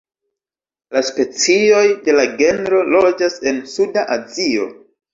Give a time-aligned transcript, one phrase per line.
[0.97, 4.71] La specioj de la genro loĝas en Suda Azio.